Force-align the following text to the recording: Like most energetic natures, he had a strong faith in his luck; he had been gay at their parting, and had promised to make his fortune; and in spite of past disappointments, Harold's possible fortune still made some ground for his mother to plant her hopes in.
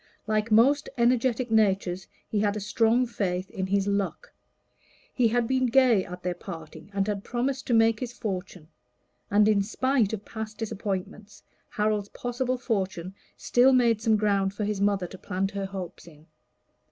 Like 0.25 0.49
most 0.51 0.89
energetic 0.97 1.51
natures, 1.51 2.07
he 2.27 2.39
had 2.39 2.57
a 2.57 2.59
strong 2.59 3.05
faith 3.05 3.51
in 3.51 3.67
his 3.67 3.85
luck; 3.85 4.33
he 5.13 5.27
had 5.27 5.47
been 5.47 5.67
gay 5.67 6.03
at 6.03 6.23
their 6.23 6.33
parting, 6.33 6.89
and 6.91 7.05
had 7.07 7.23
promised 7.23 7.67
to 7.67 7.75
make 7.75 7.99
his 7.99 8.11
fortune; 8.11 8.67
and 9.29 9.47
in 9.47 9.61
spite 9.61 10.11
of 10.11 10.25
past 10.25 10.57
disappointments, 10.57 11.43
Harold's 11.69 12.09
possible 12.09 12.57
fortune 12.57 13.13
still 13.37 13.73
made 13.73 14.01
some 14.01 14.17
ground 14.17 14.55
for 14.55 14.63
his 14.63 14.81
mother 14.81 15.05
to 15.05 15.19
plant 15.19 15.51
her 15.51 15.67
hopes 15.67 16.07
in. 16.07 16.25